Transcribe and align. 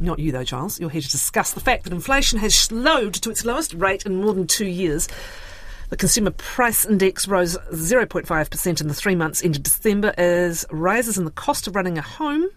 Not 0.00 0.18
you, 0.18 0.32
though, 0.32 0.44
Gyles. 0.44 0.80
You're 0.80 0.88
here 0.88 1.02
to 1.02 1.10
discuss 1.10 1.52
the 1.52 1.60
fact 1.60 1.84
that 1.84 1.92
inflation 1.92 2.38
has 2.38 2.54
slowed 2.54 3.12
to 3.14 3.30
its 3.30 3.44
lowest 3.44 3.74
rate 3.74 4.06
in 4.06 4.16
more 4.16 4.32
than 4.32 4.46
two 4.46 4.66
years. 4.66 5.08
The 5.90 5.96
consumer 5.96 6.30
price 6.30 6.86
index 6.86 7.28
rose 7.28 7.58
0.5% 7.72 8.80
in 8.80 8.88
the 8.88 8.94
three 8.94 9.14
months 9.14 9.42
into 9.42 9.58
December 9.58 10.14
as 10.16 10.64
rises 10.70 11.18
in 11.18 11.26
the 11.26 11.30
cost 11.30 11.66
of 11.66 11.76
running 11.76 11.98
a 11.98 12.02
home 12.02 12.48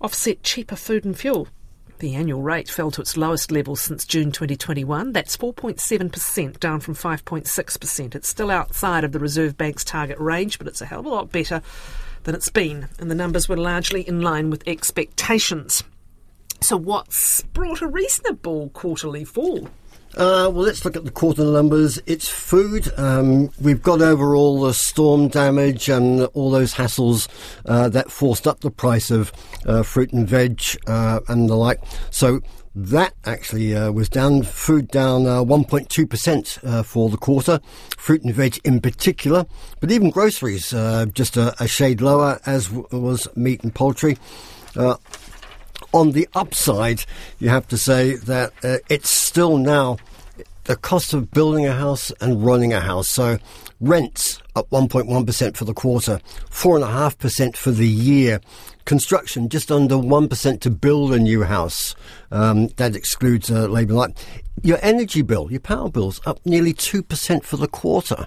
offset 0.00 0.42
cheaper 0.42 0.76
food 0.76 1.04
and 1.04 1.18
fuel. 1.18 1.48
The 1.98 2.14
annual 2.14 2.42
rate 2.42 2.70
fell 2.70 2.92
to 2.92 3.00
its 3.00 3.16
lowest 3.16 3.50
level 3.50 3.74
since 3.74 4.04
June 4.04 4.30
2021. 4.30 5.12
That's 5.12 5.36
4.7%, 5.36 6.60
down 6.60 6.78
from 6.78 6.94
5.6%. 6.94 8.14
It's 8.14 8.28
still 8.28 8.52
outside 8.52 9.02
of 9.02 9.10
the 9.10 9.18
Reserve 9.18 9.56
Bank's 9.56 9.82
target 9.82 10.18
range, 10.20 10.58
but 10.58 10.68
it's 10.68 10.80
a 10.80 10.86
hell 10.86 11.00
of 11.00 11.06
a 11.06 11.08
lot 11.08 11.32
better 11.32 11.60
than 12.22 12.36
it's 12.36 12.50
been, 12.50 12.88
and 13.00 13.10
the 13.10 13.16
numbers 13.16 13.48
were 13.48 13.56
largely 13.56 14.06
in 14.06 14.20
line 14.20 14.48
with 14.48 14.62
expectations. 14.68 15.82
So, 16.60 16.76
what's 16.76 17.42
brought 17.42 17.82
a 17.82 17.88
reasonable 17.88 18.68
quarterly 18.70 19.24
fall? 19.24 19.68
Uh, 20.16 20.50
well, 20.52 20.64
let's 20.64 20.84
look 20.84 20.96
at 20.96 21.04
the 21.04 21.10
quarter 21.10 21.44
numbers. 21.44 22.00
It's 22.06 22.28
food. 22.28 22.90
Um, 22.98 23.50
we've 23.60 23.82
got 23.82 24.00
over 24.00 24.34
all 24.34 24.62
the 24.62 24.72
storm 24.74 25.28
damage 25.28 25.88
and 25.88 26.22
all 26.34 26.50
those 26.50 26.74
hassles 26.74 27.28
uh, 27.66 27.88
that 27.90 28.10
forced 28.10 28.46
up 28.46 28.60
the 28.60 28.70
price 28.70 29.10
of 29.10 29.32
uh, 29.66 29.82
fruit 29.82 30.12
and 30.12 30.26
veg 30.26 30.62
uh, 30.86 31.20
and 31.28 31.48
the 31.48 31.54
like. 31.54 31.80
So 32.10 32.40
that 32.74 33.14
actually 33.26 33.76
uh, 33.76 33.92
was 33.92 34.08
down, 34.08 34.42
food 34.42 34.88
down 34.88 35.24
1.2% 35.24 36.64
uh, 36.64 36.82
for 36.82 37.10
the 37.10 37.16
quarter, 37.16 37.60
fruit 37.96 38.22
and 38.22 38.34
veg 38.34 38.58
in 38.64 38.80
particular, 38.80 39.44
but 39.80 39.90
even 39.90 40.10
groceries 40.10 40.70
just 41.12 41.36
a, 41.36 41.54
a, 41.62 41.68
shade 41.68 42.00
lower, 42.00 42.40
as 42.46 42.68
w- 42.68 42.86
was 42.92 43.28
meat 43.36 43.62
and 43.62 43.74
poultry. 43.74 44.16
On 45.92 46.12
the 46.12 46.28
upside, 46.34 47.04
you 47.38 47.48
have 47.48 47.66
to 47.68 47.78
say 47.78 48.16
that 48.16 48.52
uh, 48.62 48.76
it's 48.88 49.10
still 49.10 49.56
now 49.56 49.96
the 50.64 50.76
cost 50.76 51.14
of 51.14 51.30
building 51.30 51.64
a 51.64 51.72
house 51.72 52.12
and 52.20 52.44
running 52.44 52.74
a 52.74 52.80
house. 52.80 53.08
So 53.08 53.38
rents 53.80 54.42
up 54.54 54.68
1.1% 54.68 55.56
for 55.56 55.64
the 55.64 55.72
quarter, 55.72 56.20
4.5% 56.50 57.56
for 57.56 57.70
the 57.70 57.88
year. 57.88 58.40
Construction 58.84 59.48
just 59.48 59.72
under 59.72 59.94
1% 59.94 60.60
to 60.60 60.70
build 60.70 61.14
a 61.14 61.18
new 61.18 61.42
house. 61.42 61.94
Um, 62.30 62.68
that 62.76 62.94
excludes 62.94 63.50
uh, 63.50 63.66
labour 63.66 63.94
light. 63.94 64.26
Your 64.62 64.78
energy 64.82 65.22
bill, 65.22 65.50
your 65.50 65.60
power 65.60 65.88
bills 65.88 66.20
up 66.26 66.44
nearly 66.44 66.74
2% 66.74 67.44
for 67.44 67.56
the 67.56 67.68
quarter. 67.68 68.26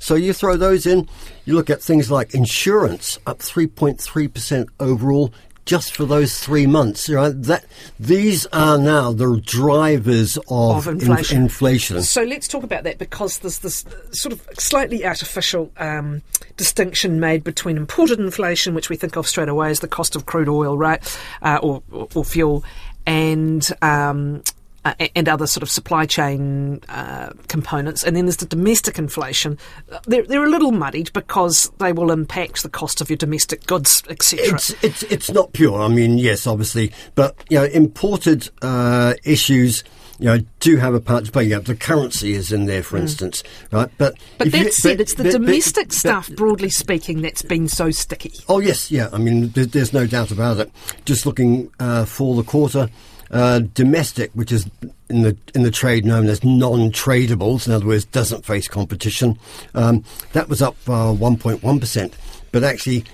So 0.00 0.16
you 0.16 0.32
throw 0.32 0.56
those 0.56 0.86
in, 0.86 1.08
you 1.44 1.54
look 1.54 1.70
at 1.70 1.82
things 1.82 2.10
like 2.10 2.34
insurance 2.34 3.18
up 3.26 3.38
3.3% 3.38 4.68
overall, 4.80 5.32
just 5.66 5.94
for 5.94 6.04
those 6.06 6.38
three 6.38 6.66
months. 6.66 7.10
Right? 7.10 7.30
That 7.30 7.66
these 8.00 8.46
are 8.46 8.78
now 8.78 9.12
the 9.12 9.40
drivers 9.44 10.38
of, 10.48 10.86
of 10.86 10.88
inflation. 10.88 11.36
In, 11.36 11.42
inflation. 11.42 12.02
So 12.02 12.22
let's 12.22 12.48
talk 12.48 12.64
about 12.64 12.84
that 12.84 12.98
because 12.98 13.38
there's 13.38 13.58
this 13.58 13.84
sort 14.12 14.32
of 14.32 14.48
slightly 14.58 15.04
artificial 15.04 15.70
um, 15.76 16.22
distinction 16.56 17.20
made 17.20 17.44
between 17.44 17.76
imported 17.76 18.20
inflation, 18.20 18.74
which 18.74 18.88
we 18.88 18.96
think 18.96 19.16
of 19.16 19.26
straight 19.26 19.48
away 19.48 19.70
as 19.70 19.80
the 19.80 19.88
cost 19.88 20.16
of 20.16 20.24
crude 20.24 20.48
oil, 20.48 20.78
right, 20.78 21.20
uh, 21.42 21.58
or, 21.62 21.82
or, 21.90 22.08
or, 22.14 22.24
fuel, 22.24 22.64
and 23.06 23.68
um, 23.82 24.42
uh, 24.86 25.08
and 25.16 25.28
other 25.28 25.46
sort 25.46 25.62
of 25.62 25.68
supply 25.68 26.06
chain 26.06 26.80
uh, 26.88 27.32
components. 27.48 28.04
And 28.04 28.14
then 28.14 28.26
there's 28.26 28.36
the 28.36 28.46
domestic 28.46 28.98
inflation. 28.98 29.58
They're, 30.06 30.22
they're 30.22 30.44
a 30.44 30.48
little 30.48 30.70
muddied 30.70 31.12
because 31.12 31.72
they 31.78 31.92
will 31.92 32.12
impact 32.12 32.62
the 32.62 32.68
cost 32.68 33.00
of 33.00 33.10
your 33.10 33.16
domestic 33.16 33.66
goods, 33.66 34.04
etc. 34.08 34.54
It's, 34.54 34.84
it's, 34.84 35.02
it's 35.04 35.30
not 35.30 35.52
pure. 35.52 35.82
I 35.82 35.88
mean, 35.88 36.18
yes, 36.18 36.46
obviously, 36.46 36.92
but 37.16 37.34
you 37.50 37.58
know, 37.58 37.64
imported 37.64 38.48
uh, 38.62 39.14
issues 39.24 39.82
you 40.18 40.26
know, 40.26 40.38
do 40.60 40.76
have 40.76 40.94
a 40.94 41.00
part 41.00 41.26
to 41.26 41.32
play. 41.32 41.48
Know, 41.48 41.60
the 41.60 41.74
currency 41.74 42.32
is 42.32 42.50
in 42.50 42.64
there, 42.64 42.82
for 42.82 42.96
mm. 42.96 43.02
instance, 43.02 43.42
right? 43.70 43.90
But 43.98 44.14
but 44.38 44.50
that 44.50 44.58
you, 44.58 44.72
said, 44.72 44.96
but, 44.96 45.00
it's 45.02 45.14
the 45.14 45.24
but, 45.24 45.32
domestic 45.32 45.88
but, 45.88 45.92
stuff, 45.92 46.30
broadly 46.30 46.70
speaking, 46.70 47.20
that's 47.20 47.42
been 47.42 47.68
so 47.68 47.90
sticky. 47.90 48.32
Oh 48.48 48.60
yes, 48.60 48.90
yeah. 48.90 49.10
I 49.12 49.18
mean, 49.18 49.48
there's, 49.50 49.68
there's 49.68 49.92
no 49.92 50.06
doubt 50.06 50.30
about 50.30 50.58
it. 50.58 50.70
Just 51.04 51.26
looking 51.26 51.70
uh, 51.80 52.06
for 52.06 52.34
the 52.34 52.44
quarter, 52.44 52.88
uh, 53.30 53.60
domestic, 53.74 54.30
which 54.34 54.52
is 54.52 54.68
in 55.08 55.22
the 55.22 55.36
in 55.54 55.62
the 55.62 55.70
trade 55.70 56.04
known 56.04 56.26
as 56.26 56.42
non-tradables, 56.44 57.66
in 57.66 57.72
other 57.72 57.86
words, 57.86 58.04
doesn't 58.06 58.44
face 58.44 58.68
competition. 58.68 59.38
Um, 59.74 60.04
that 60.32 60.48
was 60.48 60.62
up 60.62 60.76
uh, 60.86 61.12
1.1 61.12 61.80
percent, 61.80 62.14
but 62.52 62.64
actually, 62.64 63.04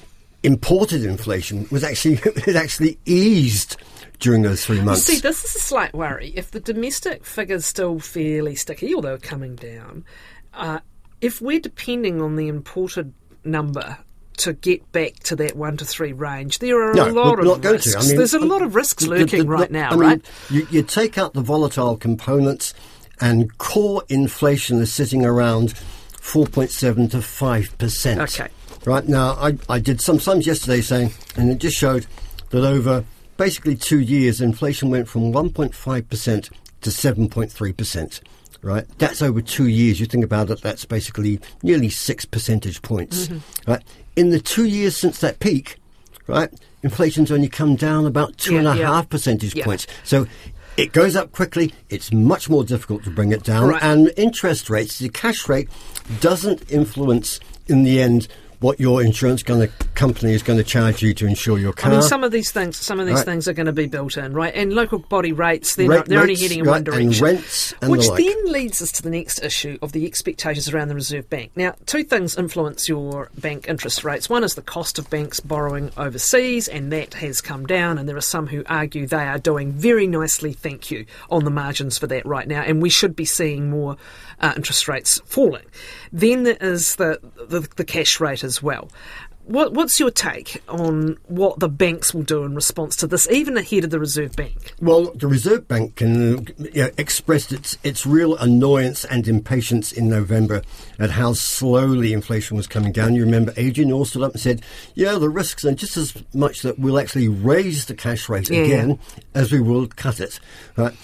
imported 0.42 1.04
inflation 1.04 1.66
was 1.70 1.84
actually 1.84 2.14
it 2.24 2.56
actually 2.56 2.98
eased 3.06 3.76
during 4.18 4.42
those 4.42 4.64
three 4.64 4.80
months. 4.80 5.02
see, 5.02 5.18
this 5.18 5.44
is 5.44 5.56
a 5.56 5.58
slight 5.58 5.92
worry. 5.94 6.32
If 6.36 6.52
the 6.52 6.60
domestic 6.60 7.24
figure's 7.24 7.66
still 7.66 7.98
fairly 7.98 8.54
sticky, 8.54 8.94
although 8.94 9.18
coming 9.18 9.56
down, 9.56 10.04
uh, 10.54 10.78
if 11.20 11.40
we're 11.40 11.60
depending 11.60 12.22
on 12.22 12.36
the 12.36 12.48
imported 12.48 13.12
number 13.44 13.98
to 14.42 14.52
get 14.52 14.90
back 14.90 15.14
to 15.20 15.36
that 15.36 15.54
one 15.54 15.76
to 15.76 15.84
three 15.84 16.12
range. 16.12 16.58
There 16.58 16.90
are 16.90 16.94
no, 16.94 17.08
a 17.08 17.12
lot 17.12 17.38
of 17.38 17.64
risks. 17.64 17.94
I 17.94 18.08
mean, 18.08 18.16
There's 18.16 18.34
a 18.34 18.40
uh, 18.40 18.44
lot 18.44 18.62
of 18.62 18.74
risks 18.74 19.06
lurking 19.06 19.38
the, 19.40 19.44
the, 19.44 19.48
right 19.48 19.70
now, 19.70 19.90
I 19.90 19.90
mean, 19.92 20.00
right? 20.00 20.30
You, 20.50 20.66
you 20.70 20.82
take 20.82 21.16
out 21.16 21.32
the 21.32 21.42
volatile 21.42 21.96
components, 21.96 22.74
and 23.20 23.56
core 23.58 24.02
inflation 24.08 24.80
is 24.80 24.92
sitting 24.92 25.24
around 25.24 25.74
4.7 26.14 27.10
to 27.12 27.18
5%. 27.18 28.18
Okay. 28.22 28.48
Right 28.84 29.06
now, 29.06 29.32
I, 29.34 29.56
I 29.68 29.78
did 29.78 30.00
some 30.00 30.18
sums 30.18 30.44
yesterday 30.44 30.80
saying, 30.80 31.12
and 31.36 31.50
it 31.50 31.58
just 31.58 31.76
showed 31.76 32.06
that 32.50 32.64
over 32.64 33.04
basically 33.36 33.76
two 33.76 34.00
years, 34.00 34.40
inflation 34.40 34.90
went 34.90 35.08
from 35.08 35.32
1.5% 35.32 36.50
to 36.82 36.90
7.3% 36.90 38.20
right? 38.62 38.86
That's 38.98 39.20
over 39.20 39.42
two 39.42 39.66
years. 39.66 40.00
You 40.00 40.06
think 40.06 40.24
about 40.24 40.48
it, 40.50 40.62
that's 40.62 40.84
basically 40.84 41.40
nearly 41.62 41.90
six 41.90 42.24
percentage 42.24 42.80
points, 42.82 43.26
mm-hmm. 43.26 43.70
right? 43.70 43.82
In 44.16 44.30
the 44.30 44.40
two 44.40 44.66
years 44.66 44.96
since 44.96 45.18
that 45.18 45.40
peak, 45.40 45.76
right, 46.26 46.48
inflation's 46.82 47.30
only 47.32 47.48
come 47.48 47.76
down 47.76 48.06
about 48.06 48.38
two 48.38 48.54
yeah, 48.54 48.58
and 48.60 48.68
a 48.68 48.76
yeah. 48.76 48.86
half 48.86 49.08
percentage 49.08 49.54
yeah. 49.54 49.64
points. 49.64 49.86
So 50.04 50.26
it 50.76 50.92
goes 50.92 51.16
up 51.16 51.32
quickly. 51.32 51.74
It's 51.90 52.12
much 52.12 52.48
more 52.48 52.64
difficult 52.64 53.04
to 53.04 53.10
bring 53.10 53.32
it 53.32 53.42
down. 53.42 53.68
Right. 53.68 53.82
And 53.82 54.12
interest 54.16 54.70
rates, 54.70 54.98
the 54.98 55.08
cash 55.08 55.48
rate, 55.48 55.68
doesn't 56.20 56.70
influence 56.70 57.40
in 57.66 57.82
the 57.82 58.00
end 58.00 58.28
what 58.62 58.80
your 58.80 59.02
insurance 59.02 59.42
company 59.42 60.32
is 60.32 60.42
going 60.42 60.56
to 60.56 60.64
charge 60.64 61.02
you 61.02 61.12
to 61.14 61.26
insure 61.26 61.58
your 61.58 61.72
car. 61.72 61.90
I 61.90 61.94
mean, 61.96 62.02
some 62.02 62.24
of 62.24 62.32
these 62.32 62.50
things, 62.50 62.76
some 62.76 63.00
of 63.00 63.06
these 63.06 63.16
right. 63.16 63.24
things 63.24 63.48
are 63.48 63.52
going 63.52 63.66
to 63.66 63.72
be 63.72 63.86
built 63.86 64.16
in, 64.16 64.32
right? 64.32 64.54
And 64.54 64.72
local 64.72 65.00
body 65.00 65.32
rates, 65.32 65.74
they're, 65.76 65.88
Rate, 65.88 65.96
not, 65.96 66.06
they're 66.06 66.20
rates, 66.20 66.40
only 66.40 66.42
heading 66.42 66.58
in 66.60 66.64
right, 66.64 66.72
one 66.72 66.84
direction. 66.84 67.08
And 67.08 67.20
rents, 67.20 67.74
and 67.82 67.90
which 67.90 68.02
the 68.02 68.10
like. 68.12 68.24
then 68.24 68.52
leads 68.52 68.80
us 68.80 68.92
to 68.92 69.02
the 69.02 69.10
next 69.10 69.42
issue 69.42 69.78
of 69.82 69.92
the 69.92 70.06
expectations 70.06 70.68
around 70.68 70.88
the 70.88 70.94
Reserve 70.94 71.28
Bank. 71.28 71.52
Now, 71.56 71.74
two 71.86 72.04
things 72.04 72.36
influence 72.38 72.88
your 72.88 73.30
bank 73.38 73.68
interest 73.68 74.04
rates. 74.04 74.30
One 74.30 74.44
is 74.44 74.54
the 74.54 74.62
cost 74.62 74.98
of 74.98 75.10
banks 75.10 75.40
borrowing 75.40 75.90
overseas, 75.96 76.68
and 76.68 76.92
that 76.92 77.14
has 77.14 77.40
come 77.40 77.66
down. 77.66 77.98
And 77.98 78.08
there 78.08 78.16
are 78.16 78.20
some 78.20 78.46
who 78.46 78.62
argue 78.66 79.06
they 79.06 79.26
are 79.26 79.38
doing 79.38 79.72
very 79.72 80.06
nicely, 80.06 80.52
thank 80.52 80.90
you, 80.90 81.04
on 81.30 81.44
the 81.44 81.50
margins 81.50 81.98
for 81.98 82.06
that 82.06 82.24
right 82.24 82.46
now. 82.46 82.62
And 82.62 82.80
we 82.80 82.90
should 82.90 83.16
be 83.16 83.24
seeing 83.24 83.70
more 83.70 83.96
uh, 84.40 84.52
interest 84.56 84.86
rates 84.88 85.20
falling. 85.24 85.64
Then 86.12 86.44
there 86.44 86.58
is 86.60 86.96
the, 86.96 87.18
the, 87.48 87.60
the 87.76 87.84
cash 87.84 88.20
rate 88.20 88.44
as 88.52 88.62
well. 88.62 88.90
What, 89.44 89.72
what's 89.72 89.98
your 89.98 90.12
take 90.12 90.62
on 90.68 91.18
what 91.26 91.58
the 91.58 91.68
banks 91.68 92.14
will 92.14 92.22
do 92.22 92.44
in 92.44 92.54
response 92.54 92.94
to 92.96 93.08
this, 93.08 93.28
even 93.28 93.56
ahead 93.56 93.82
of 93.82 93.90
the 93.90 93.98
Reserve 93.98 94.36
Bank? 94.36 94.72
Well, 94.80 95.10
the 95.14 95.26
Reserve 95.26 95.66
Bank 95.66 95.96
can 95.96 96.46
you 96.58 96.84
know, 96.84 96.90
expressed 96.96 97.50
its 97.50 97.76
its 97.82 98.06
real 98.06 98.36
annoyance 98.36 99.04
and 99.04 99.26
impatience 99.26 99.90
in 99.90 100.08
November 100.08 100.62
at 101.00 101.10
how 101.10 101.32
slowly 101.32 102.12
inflation 102.12 102.56
was 102.56 102.68
coming 102.68 102.92
down. 102.92 103.16
You 103.16 103.24
remember 103.24 103.52
Adrian 103.56 103.90
Orr 103.90 104.06
stood 104.06 104.22
up 104.22 104.32
and 104.32 104.40
said, 104.40 104.62
"Yeah, 104.94 105.18
the 105.18 105.28
risks 105.28 105.64
are 105.64 105.74
just 105.74 105.96
as 105.96 106.14
much 106.32 106.62
that 106.62 106.78
we'll 106.78 107.00
actually 107.00 107.26
raise 107.26 107.86
the 107.86 107.94
cash 107.94 108.28
rate 108.28 108.48
yeah, 108.48 108.60
again 108.60 109.00
as 109.34 109.50
we 109.50 109.58
will 109.60 109.88
cut 109.88 110.20
it." 110.20 110.38
Right? 110.76 110.94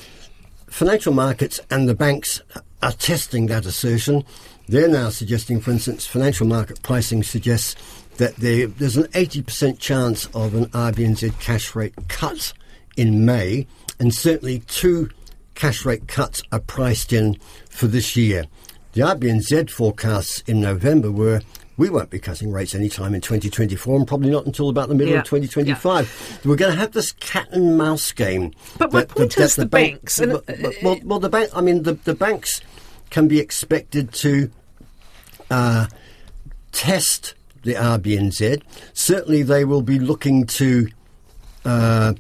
Financial 0.69 1.13
markets 1.13 1.59
and 1.71 1.89
the 1.89 1.95
banks 1.95 2.41
are 2.83 2.93
testing 2.93 3.47
that 3.47 3.67
assertion. 3.67 4.25
They're 4.69 4.89
now 4.89 5.09
suggesting, 5.11 5.61
for 5.61 5.71
instance, 5.71 6.07
financial 6.07 6.47
market 6.47 6.83
pricing 6.83 7.23
suggests 7.23 7.75
that 8.19 8.37
there's 8.37 8.97
an 8.97 9.05
80% 9.05 9.79
chance 9.79 10.27
of 10.35 10.55
an 10.55 10.67
RBNZ 10.67 11.39
cash 11.41 11.75
rate 11.75 11.95
cut 12.09 12.53
in 12.97 13.25
May, 13.25 13.67
and 13.99 14.15
certainly 14.15 14.61
two 14.61 15.09
cash 15.55 15.85
rate 15.85 16.09
cuts 16.09 16.43
are 16.53 16.61
priced 16.61 17.13
in 17.13 17.39
for 17.71 17.87
this 17.87 18.17
year. 18.17 18.47
The 18.93 19.03
RBNZ 19.03 19.71
forecasts 19.71 20.43
in 20.47 20.61
November 20.61 21.11
were 21.11 21.43
we 21.79 21.89
won't 21.89 22.11
be 22.11 22.19
cutting 22.19 22.51
rates 22.51 22.75
anytime 22.75 23.15
in 23.15 23.21
2024 23.21 23.97
and 23.97 24.07
probably 24.07 24.31
not 24.31 24.45
until 24.45 24.69
about 24.69 24.89
the 24.89 24.95
middle 24.95 25.15
yeah. 25.15 25.21
of 25.21 25.25
2025. 25.25 26.41
Yeah. 26.45 26.51
We're 26.51 26.57
going 26.57 26.73
to 26.73 26.79
have 26.79 26.91
this 26.93 27.13
cat 27.13 27.49
and 27.53 27.79
mouse 27.79 28.11
game. 28.11 28.53
But 28.77 28.93
my 28.93 29.05
point 29.05 29.37
the, 29.37 29.43
is 29.43 29.55
the, 29.55 29.63
the 29.63 29.69
banks. 29.69 30.19
Bank, 30.19 30.45
and, 30.49 30.77
well, 30.83 31.01
well, 31.05 31.19
the 31.21 31.29
bank. 31.29 31.51
I 31.55 31.61
mean, 31.61 31.85
the, 31.85 31.95
the 31.95 32.15
banks 32.15 32.61
can 33.11 33.29
be 33.29 33.39
expected 33.39 34.13
to 34.15 34.51
uh, 35.53 35.87
test 36.73 37.35
the 37.63 37.75
RBNZ. 37.75 38.61
Certainly, 38.93 39.45
they 39.45 39.65
will 39.65 39.83
be 39.83 40.01
looking 40.01 40.47
to 40.47 40.89
uh, 41.65 42.15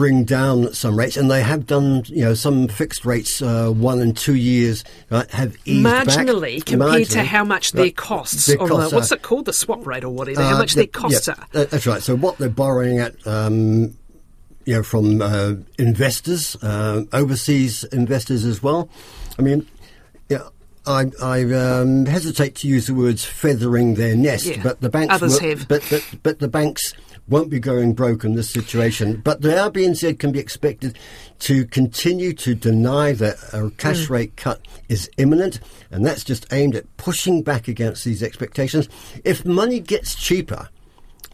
bring 0.00 0.24
down 0.24 0.72
some 0.72 0.98
rates, 0.98 1.18
and 1.18 1.30
they 1.30 1.42
have 1.42 1.66
done. 1.66 2.02
You 2.06 2.24
know, 2.24 2.34
some 2.34 2.68
fixed 2.68 3.04
rates, 3.04 3.42
uh, 3.42 3.68
one 3.70 4.00
and 4.00 4.16
two 4.16 4.34
years, 4.34 4.82
right, 5.10 5.30
have 5.30 5.56
eased 5.66 5.84
marginally 5.84 6.56
back, 6.60 6.66
compared 6.66 7.08
to 7.10 7.22
how 7.22 7.44
much 7.44 7.72
their 7.72 7.90
costs, 7.90 8.46
Their 8.46 8.56
costs 8.56 8.90
the, 8.90 8.96
what's 8.96 9.12
it 9.12 9.20
called, 9.20 9.44
the 9.44 9.52
swap 9.52 9.86
rate 9.86 10.02
or 10.02 10.08
whatever, 10.08 10.40
how 10.42 10.54
Uh, 10.54 10.58
much 10.58 10.72
the- 10.72 10.80
their 10.80 10.86
costs 10.86 11.28
yeah, 11.28 11.34
are. 11.54 11.64
That's 11.66 11.86
right. 11.86 12.02
So 12.02 12.16
what 12.16 12.38
they're 12.38 12.48
borrowing 12.48 12.98
at, 12.98 13.14
um, 13.26 13.92
you 14.64 14.74
know, 14.76 14.82
from 14.82 15.20
uh, 15.20 15.52
investors, 15.78 16.56
uh, 16.62 17.02
overseas 17.12 17.84
investors 17.84 18.46
as 18.46 18.62
well. 18.62 18.88
I 19.38 19.42
mean, 19.42 19.66
yeah. 20.30 20.48
I, 20.86 21.10
I 21.22 21.42
um, 21.52 22.06
hesitate 22.06 22.54
to 22.56 22.66
use 22.68 22.86
the 22.86 22.94
words 22.94 23.22
feathering 23.22 23.96
their 23.96 24.16
nest, 24.16 24.46
Yeah. 24.46 24.62
but 24.62 24.80
the 24.80 24.88
banks 24.88 25.12
Others 25.14 25.34
will- 25.42 25.48
have. 25.50 25.68
But, 25.68 25.82
but 25.90 26.02
but 26.22 26.38
the 26.38 26.48
banks 26.48 26.94
won't 27.28 27.50
be 27.50 27.60
going 27.60 27.94
broke 27.94 28.24
in 28.24 28.34
this 28.34 28.50
situation. 28.50 29.20
But 29.24 29.42
the 29.42 29.50
RBNZ 29.50 30.18
can 30.18 30.32
be 30.32 30.38
expected 30.38 30.98
to 31.40 31.64
continue 31.66 32.32
to 32.34 32.54
deny 32.54 33.12
that 33.12 33.36
a 33.52 33.70
cash 33.76 34.06
Mm. 34.06 34.10
rate 34.10 34.36
cut 34.36 34.60
is 34.88 35.08
imminent, 35.16 35.60
and 35.90 36.04
that's 36.04 36.24
just 36.24 36.46
aimed 36.52 36.74
at 36.76 36.96
pushing 36.96 37.42
back 37.42 37.68
against 37.68 38.04
these 38.04 38.22
expectations. 38.22 38.88
If 39.24 39.44
money 39.44 39.80
gets 39.80 40.14
cheaper, 40.14 40.68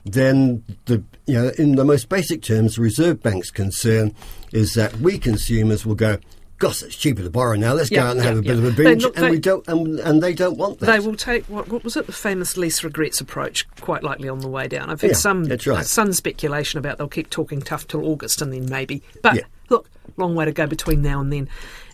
then 0.05 0.63
the 0.85 1.03
you 1.27 1.35
know 1.35 1.51
in 1.59 1.75
the 1.75 1.85
most 1.85 2.09
basic 2.09 2.43
terms, 2.43 2.77
the 2.77 2.83
Reserve 2.83 3.23
Bank's 3.23 3.51
concern 3.51 4.15
is 4.53 4.75
that 4.75 4.97
we 5.01 5.19
consumers 5.19 5.85
will 5.85 5.97
go. 5.97 6.19
Gosh, 6.59 6.83
it's 6.83 6.97
cheaper 6.97 7.23
to 7.23 7.29
borrow 7.29 7.55
now. 7.55 7.75
Let's 7.75 7.91
Yeah, 7.91 8.01
go 8.01 8.07
out 8.07 8.11
and 8.13 8.21
yeah, 8.21 8.25
have 8.31 8.39
a 8.39 8.43
bit 8.43 8.57
of 8.59 8.65
a 8.65 8.71
binge, 8.71 9.03
look- 9.03 9.17
and 9.17 9.27
they- 9.27 9.31
we 9.33 9.39
don't, 9.39 9.67
and, 9.69 10.01
and 10.01 10.23
they 10.23 10.33
don't 10.33 10.57
want 10.57 10.81
that. 10.81 10.87
They 10.87 11.01
will 11.01 11.15
take 11.17 11.45
what, 11.47 11.69
what 11.69 11.85
was 11.85 11.97
it? 11.99 12.07
The 12.07 12.13
famous 12.13 12.57
least 12.57 12.83
regrets 12.83 13.21
approach, 13.21 13.69
quite 13.83 14.03
likely 14.03 14.29
on 14.31 14.39
the 14.39 14.49
way 14.49 14.67
down. 14.67 14.89
I've 14.89 15.01
heard 15.03 15.11
Yeah, 15.11 15.17
some 15.17 15.45
right. 15.45 15.85
some 15.85 16.13
speculation 16.15 16.79
about 16.79 16.97
they'll 16.97 17.09
keep 17.09 17.29
talking 17.29 17.61
tough 17.61 17.87
till 17.87 18.07
August 18.07 18.41
and 18.41 18.53
then 18.55 18.71
maybe. 18.71 19.03
But 19.23 19.35
Yeah. 19.35 19.43
look, 19.69 19.91
long 20.17 20.35
way 20.35 20.47
to 20.47 20.53
go 20.53 20.67
between 20.67 21.03
now 21.03 21.21
and 21.21 21.31
then. 21.33 21.49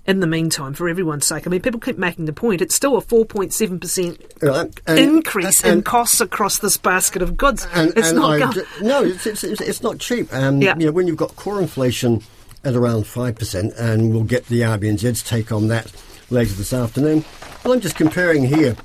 In 0.04 0.18
the 0.18 0.26
meantime, 0.26 0.74
for 0.74 0.88
everyone's 0.88 1.24
sake, 1.28 1.46
I 1.46 1.50
mean, 1.50 1.60
people 1.60 1.78
keep 1.78 1.96
making 1.96 2.24
the 2.24 2.32
point. 2.32 2.60
It's 2.60 2.74
still 2.74 2.96
a 2.96 3.00
four 3.00 3.24
point 3.24 3.52
seven 3.54 3.78
percent 3.78 4.20
Right, 4.42 4.68
and- 4.84 4.98
increase 4.98 5.62
in 5.64 5.82
costs 5.82 6.20
across 6.20 6.58
this 6.58 6.76
basket 6.76 7.22
of 7.22 7.36
goods. 7.36 7.68
It's 7.74 8.10
not 8.12 8.38
going. 8.38 8.50
d- 8.50 8.62
no, 8.82 9.04
it's, 9.04 9.26
it's, 9.28 9.44
it's, 9.44 9.60
it's 9.60 9.80
not 9.82 9.98
cheap. 9.98 10.32
Um, 10.34 10.60
Yeah. 10.60 10.74
you 10.76 10.86
know, 10.86 10.92
when 10.92 11.06
you've 11.06 11.16
got 11.16 11.36
core 11.36 11.60
inflation 11.60 12.20
at 12.64 12.74
around 12.74 13.06
five 13.06 13.36
percent, 13.36 13.72
and 13.76 14.12
we'll 14.12 14.24
get 14.24 14.46
the 14.46 14.60
RBNZ's 14.60 15.22
take 15.22 15.52
on 15.52 15.68
that 15.68 15.92
later 16.30 16.54
this 16.54 16.72
afternoon. 16.72 17.24
Well, 17.64 17.74
I'm 17.74 17.80
just 17.80 17.96
comparing 17.96 18.44
here 18.44 18.76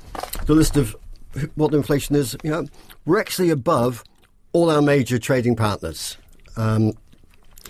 the 0.46 0.54
list 0.54 0.76
of 0.76 0.96
what 1.54 1.70
the 1.70 1.76
inflation 1.76 2.16
is. 2.16 2.36
You 2.42 2.50
know, 2.50 2.66
we're 3.04 3.20
actually 3.20 3.50
above 3.50 4.04
all 4.52 4.70
our 4.70 4.82
major 4.82 5.18
trading 5.18 5.56
partners. 5.56 6.16
Um, 6.56 6.94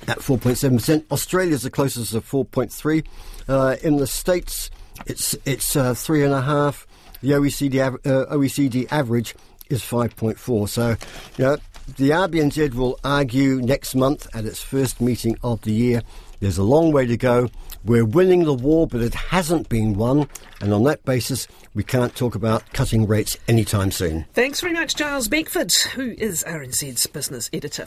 at 0.07 0.19
4.7%. 0.19 1.11
Australia's 1.11 1.63
the 1.63 1.71
closest 1.71 2.15
at 2.15 2.23
4.3. 2.23 3.05
Uh, 3.49 3.77
in 3.83 3.97
the 3.97 4.07
States, 4.07 4.71
it's 5.07 5.35
it's 5.45 5.75
uh, 5.75 5.95
three 5.95 6.23
and 6.23 6.33
a 6.33 6.43
half. 6.43 6.87
The 7.23 7.31
OECD 7.31 7.81
uh, 7.83 8.35
OECD 8.35 8.87
average 8.93 9.35
is 9.69 9.83
5.4. 9.83 10.69
So, 10.69 10.97
you 11.37 11.45
know, 11.45 11.57
the 11.97 12.11
RBNZ 12.11 12.75
will 12.75 12.99
argue 13.03 13.61
next 13.61 13.95
month 13.95 14.27
at 14.35 14.45
its 14.45 14.63
first 14.63 15.01
meeting 15.01 15.37
of 15.43 15.63
the 15.63 15.73
year. 15.73 16.03
There's 16.41 16.59
a 16.59 16.63
long 16.63 16.93
way 16.93 17.07
to 17.07 17.17
go. 17.17 17.49
We're 17.85 18.05
winning 18.05 18.45
the 18.45 18.55
war, 18.55 18.87
but 18.87 19.01
it 19.01 19.15
hasn't 19.15 19.69
been 19.69 19.95
won. 19.95 20.29
And 20.61 20.73
on 20.73 20.85
that 20.85 21.05
basis, 21.05 21.49
we 21.75 21.83
can't 21.83 22.15
talk 22.15 22.35
about 22.35 22.73
cutting 22.73 23.07
rates 23.07 23.37
anytime 23.49 23.91
soon. 23.91 24.27
Thanks 24.35 24.61
very 24.61 24.73
much, 24.73 24.97
Gyles 24.97 25.29
Beckford, 25.29 25.73
who 25.95 26.15
is 26.19 26.45
RNZ's 26.45 27.07
business 27.07 27.49
editor. 27.53 27.87